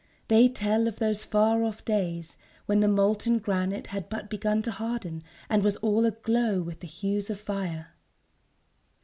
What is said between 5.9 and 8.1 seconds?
aglow with the hues of fire.